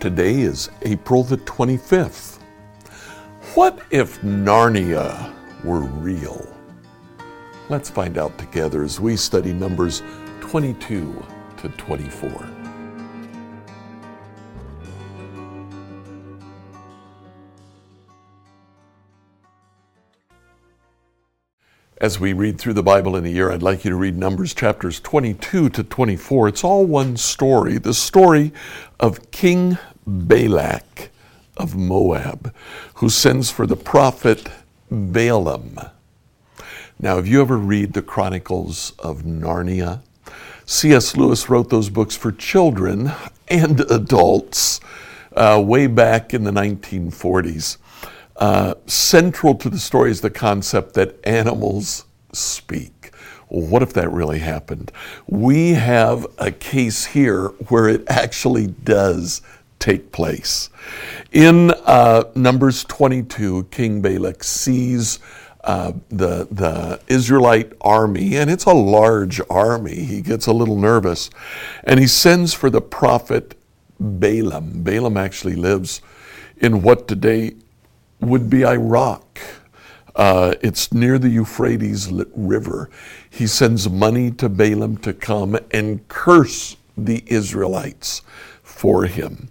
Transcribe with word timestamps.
Today 0.00 0.40
is 0.40 0.70
April 0.80 1.22
the 1.22 1.36
25th. 1.36 2.40
What 3.54 3.82
if 3.90 4.18
Narnia 4.22 5.30
were 5.62 5.80
real? 5.80 6.46
Let's 7.68 7.90
find 7.90 8.16
out 8.16 8.38
together 8.38 8.82
as 8.82 8.98
we 8.98 9.14
study 9.14 9.52
Numbers 9.52 10.02
22 10.40 11.22
to 11.58 11.68
24. 11.68 12.48
As 22.00 22.18
we 22.18 22.32
read 22.32 22.58
through 22.58 22.72
the 22.72 22.82
Bible 22.82 23.14
in 23.14 23.26
a 23.26 23.28
year, 23.28 23.52
I'd 23.52 23.62
like 23.62 23.84
you 23.84 23.90
to 23.90 23.96
read 23.96 24.16
Numbers 24.16 24.54
chapters 24.54 25.00
22 25.00 25.68
to 25.68 25.84
24. 25.84 26.48
It's 26.48 26.64
all 26.64 26.86
one 26.86 27.18
story 27.18 27.76
the 27.76 27.92
story 27.92 28.54
of 28.98 29.30
King 29.30 29.76
Balak 30.06 31.10
of 31.56 31.76
Moab, 31.76 32.54
who 32.94 33.08
sends 33.08 33.50
for 33.50 33.66
the 33.66 33.76
prophet 33.76 34.48
Balaam. 34.90 35.78
Now, 36.98 37.16
have 37.16 37.26
you 37.26 37.40
ever 37.40 37.56
read 37.56 37.92
the 37.92 38.02
Chronicles 38.02 38.92
of 38.98 39.22
Narnia? 39.22 40.02
C.S. 40.66 41.16
Lewis 41.16 41.48
wrote 41.48 41.70
those 41.70 41.88
books 41.88 42.16
for 42.16 42.30
children 42.30 43.12
and 43.48 43.80
adults 43.90 44.80
uh, 45.34 45.62
way 45.64 45.86
back 45.86 46.34
in 46.34 46.44
the 46.44 46.50
1940s. 46.50 47.78
Uh, 48.36 48.74
central 48.86 49.54
to 49.54 49.68
the 49.68 49.78
story 49.78 50.10
is 50.10 50.20
the 50.20 50.30
concept 50.30 50.94
that 50.94 51.18
animals 51.26 52.04
speak. 52.32 53.12
Well, 53.48 53.66
what 53.66 53.82
if 53.82 53.92
that 53.94 54.10
really 54.10 54.38
happened? 54.38 54.92
We 55.26 55.72
have 55.72 56.26
a 56.38 56.52
case 56.52 57.06
here 57.06 57.48
where 57.68 57.88
it 57.88 58.04
actually 58.08 58.68
does 58.68 59.42
take 59.80 60.12
place. 60.12 60.70
In 61.32 61.72
uh, 61.84 62.24
Numbers 62.36 62.84
22, 62.84 63.64
King 63.70 64.00
Balak 64.00 64.44
sees 64.44 65.18
uh, 65.64 65.92
the, 66.08 66.46
the 66.50 67.00
Israelite 67.08 67.72
army, 67.80 68.36
and 68.36 68.50
it's 68.50 68.64
a 68.64 68.72
large 68.72 69.40
army. 69.50 70.04
He 70.04 70.22
gets 70.22 70.46
a 70.46 70.52
little 70.52 70.76
nervous, 70.76 71.30
and 71.84 71.98
he 71.98 72.06
sends 72.06 72.54
for 72.54 72.70
the 72.70 72.80
prophet 72.80 73.56
Balaam. 73.98 74.82
Balaam 74.82 75.16
actually 75.16 75.56
lives 75.56 76.00
in 76.58 76.82
what 76.82 77.08
today 77.08 77.56
would 78.20 78.48
be 78.48 78.64
Iraq. 78.64 79.40
Uh, 80.16 80.54
it's 80.62 80.92
near 80.92 81.18
the 81.18 81.28
Euphrates 81.28 82.10
River. 82.34 82.90
He 83.28 83.46
sends 83.46 83.88
money 83.88 84.30
to 84.32 84.48
Balaam 84.48 84.96
to 84.98 85.12
come 85.12 85.58
and 85.70 86.06
curse 86.08 86.76
the 86.96 87.22
Israelites 87.26 88.22
for 88.62 89.04
him. 89.04 89.50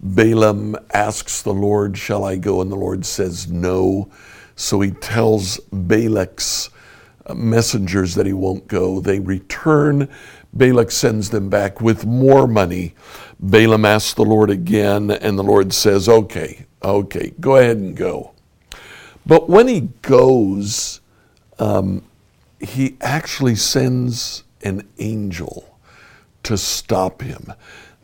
Balaam 0.00 0.76
asks 0.92 1.42
the 1.42 1.54
Lord, 1.54 1.98
Shall 1.98 2.24
I 2.24 2.36
go? 2.36 2.60
And 2.60 2.70
the 2.70 2.76
Lord 2.76 3.04
says, 3.04 3.50
No. 3.50 4.10
So 4.56 4.80
he 4.80 4.90
tells 4.90 5.58
Balak's 5.72 6.70
messengers 7.34 8.14
that 8.14 8.26
he 8.26 8.32
won't 8.32 8.66
go. 8.68 9.00
They 9.00 9.20
return. 9.20 10.08
Balak 10.52 10.90
sends 10.90 11.30
them 11.30 11.48
back 11.48 11.80
with 11.80 12.06
more 12.06 12.46
money. 12.46 12.94
Balaam 13.38 13.84
asks 13.84 14.14
the 14.14 14.24
Lord 14.24 14.50
again, 14.50 15.10
and 15.10 15.38
the 15.38 15.44
Lord 15.44 15.72
says, 15.72 16.08
Okay, 16.08 16.66
Okay, 16.82 17.32
go 17.40 17.56
ahead 17.56 17.78
and 17.78 17.96
go. 17.96 18.32
But 19.26 19.48
when 19.48 19.68
he 19.68 19.88
goes, 20.02 21.00
um, 21.58 22.04
he 22.60 22.96
actually 23.00 23.56
sends 23.56 24.44
an 24.62 24.88
angel 24.98 25.78
to 26.44 26.56
stop 26.56 27.22
him. 27.22 27.52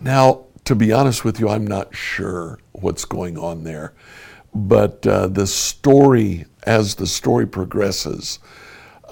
Now, 0.01 0.45
to 0.65 0.75
be 0.75 0.93
honest 0.93 1.25
with 1.25 1.39
you, 1.39 1.49
I'm 1.49 1.67
not 1.67 1.95
sure 1.95 2.59
what's 2.73 3.05
going 3.05 3.37
on 3.39 3.65
there. 3.65 3.93
But 4.55 5.07
uh, 5.07 5.27
the 5.27 5.47
story, 5.47 6.47
as 6.63 6.95
the 6.95 7.07
story 7.07 7.47
progresses, 7.47 8.39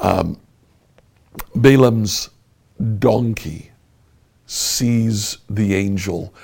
um, 0.00 0.41
Balaam's 1.54 2.30
donkey 2.98 3.72
sees 4.46 5.38
the 5.48 5.74
angel 5.74 6.34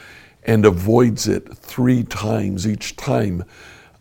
and 0.45 0.65
avoids 0.65 1.29
it 1.29 1.57
three 1.57 2.03
times. 2.03 2.67
Each 2.67 2.97
time, 2.97 3.45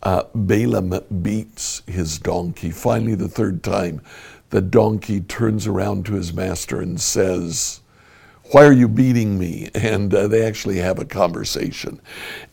uh, 0.04 0.24
Balaam 0.34 1.00
beats 1.22 1.84
his 1.88 2.20
donkey. 2.20 2.72
Finally, 2.72 3.16
the 3.16 3.28
third 3.28 3.64
time, 3.64 4.02
the 4.50 4.62
donkey 4.62 5.22
turns 5.22 5.68
around 5.68 6.06
to 6.06 6.14
his 6.14 6.34
master 6.34 6.82
and 6.82 7.00
says, 7.00 7.82
why 8.52 8.66
are 8.66 8.74
you 8.74 8.88
beating 8.88 9.38
me? 9.38 9.70
And 9.76 10.14
uh, 10.14 10.28
they 10.28 10.46
actually 10.46 10.78
have 10.78 11.00
a 11.00 11.06
conversation. 11.06 12.02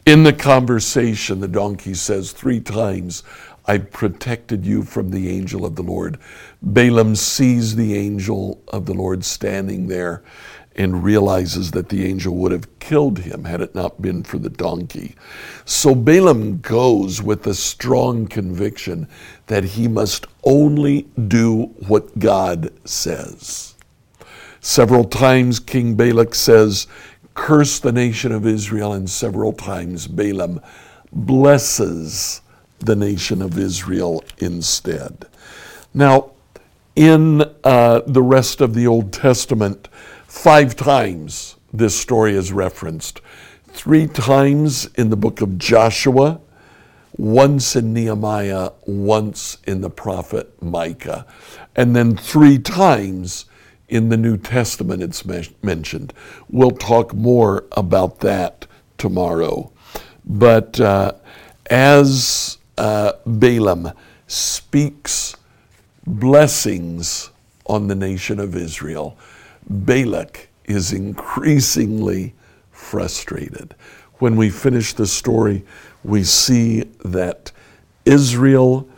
In 0.06 0.22
the 0.22 0.32
conversation, 0.32 1.40
the 1.40 1.48
donkey 1.48 1.94
says 1.94 2.32
three 2.32 2.60
times, 2.60 3.22
I 3.66 3.78
protected 3.78 4.66
you 4.66 4.82
from 4.82 5.10
the 5.10 5.30
angel 5.30 5.64
of 5.64 5.74
the 5.74 5.82
Lord. 5.82 6.18
Balaam 6.62 7.16
sees 7.16 7.76
the 7.76 7.96
angel 7.96 8.62
of 8.68 8.86
the 8.86 8.92
Lord 8.92 9.24
standing 9.24 9.86
there 9.88 10.22
and 10.76 11.04
realizes 11.04 11.70
that 11.70 11.88
the 11.88 12.04
angel 12.04 12.34
would 12.34 12.52
have 12.52 12.78
killed 12.78 13.18
him 13.20 13.44
had 13.44 13.60
it 13.60 13.74
not 13.74 14.02
been 14.02 14.22
for 14.22 14.38
the 14.38 14.50
donkey. 14.50 15.14
So 15.64 15.94
Balaam 15.94 16.58
goes 16.58 17.22
with 17.22 17.46
a 17.46 17.54
strong 17.54 18.26
conviction 18.26 19.08
that 19.46 19.64
he 19.64 19.88
must 19.88 20.26
only 20.42 21.02
do 21.28 21.66
what 21.86 22.18
God 22.18 22.70
says. 22.84 23.73
Several 24.64 25.04
times 25.04 25.60
King 25.60 25.94
Balak 25.94 26.34
says, 26.34 26.86
Curse 27.34 27.80
the 27.80 27.92
nation 27.92 28.32
of 28.32 28.46
Israel, 28.46 28.92
and 28.92 29.08
several 29.08 29.52
times 29.52 30.06
Balaam 30.06 30.60
blesses 31.12 32.40
the 32.78 32.96
nation 32.96 33.42
of 33.42 33.58
Israel 33.58 34.24
instead. 34.38 35.26
Now, 35.92 36.30
in 36.96 37.42
uh, 37.62 38.00
the 38.06 38.22
rest 38.22 38.60
of 38.60 38.74
the 38.74 38.86
Old 38.86 39.12
Testament, 39.12 39.88
Five 40.34 40.74
times 40.74 41.54
this 41.72 41.98
story 41.98 42.34
is 42.34 42.52
referenced. 42.52 43.20
Three 43.68 44.08
times 44.08 44.86
in 44.96 45.08
the 45.08 45.16
book 45.16 45.40
of 45.40 45.58
Joshua, 45.58 46.40
once 47.16 47.76
in 47.76 47.94
Nehemiah, 47.94 48.72
once 48.84 49.58
in 49.64 49.80
the 49.80 49.88
prophet 49.88 50.60
Micah. 50.60 51.24
And 51.76 51.94
then 51.94 52.16
three 52.16 52.58
times 52.58 53.46
in 53.88 54.08
the 54.08 54.16
New 54.16 54.36
Testament 54.36 55.02
it's 55.02 55.24
mentioned. 55.62 56.12
We'll 56.48 56.70
talk 56.70 57.14
more 57.14 57.64
about 57.72 58.20
that 58.20 58.66
tomorrow. 58.98 59.70
But 60.24 60.80
uh, 60.80 61.12
as 61.70 62.58
uh, 62.78 63.12
Balaam 63.26 63.92
speaks 64.26 65.36
blessings 66.06 67.30
on 67.66 67.88
the 67.88 67.94
nation 67.94 68.40
of 68.40 68.56
Israel, 68.56 69.16
Balak 69.68 70.48
is 70.64 70.92
increasingly 70.92 72.34
frustrated. 72.70 73.74
When 74.18 74.36
we 74.36 74.50
finish 74.50 74.92
the 74.92 75.06
story, 75.06 75.64
we 76.02 76.24
see 76.24 76.84
that 77.04 77.52
Israel 78.04 78.88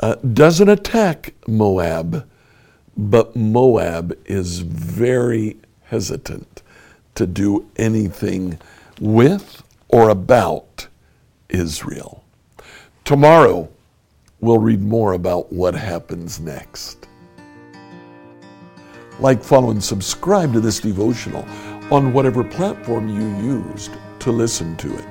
uh, 0.00 0.16
doesn't 0.16 0.68
attack 0.68 1.34
Moab, 1.46 2.28
but 2.98 3.36
Moab 3.36 4.18
is 4.26 4.58
very 4.58 5.56
hesitant 5.84 6.62
to 7.14 7.26
do 7.26 7.70
anything 7.76 8.58
with 9.00 9.62
or 9.88 10.08
about 10.08 10.88
Israel. 11.48 12.24
Tomorrow, 13.04 13.70
we'll 14.40 14.58
read 14.58 14.82
more 14.82 15.12
about 15.12 15.52
what 15.52 15.74
happens 15.74 16.40
next. 16.40 17.06
Like, 19.20 19.42
follow, 19.42 19.70
and 19.70 19.82
subscribe 19.82 20.52
to 20.52 20.60
this 20.60 20.80
devotional 20.80 21.46
on 21.92 22.12
whatever 22.12 22.44
platform 22.44 23.08
you 23.08 23.28
used 23.44 23.92
to 24.18 24.32
listen 24.32 24.76
to 24.76 24.94
it. 24.96 25.06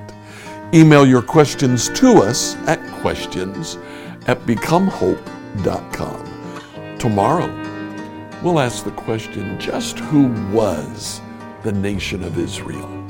Email 0.74 1.08
your 1.08 1.22
questions 1.22 1.90
to 1.90 2.18
us 2.18 2.56
at 2.68 2.80
questions 3.02 3.78
at 4.28 4.40
becomehope.com. 4.42 6.34
Tomorrow, 7.00 7.67
we'll 8.42 8.60
ask 8.60 8.84
the 8.84 8.92
question 8.92 9.60
just 9.60 10.00
who 10.00 10.28
was 10.52 11.22
the 11.64 11.72
nation 11.72 12.24
of 12.24 12.38
Israel? 12.38 13.07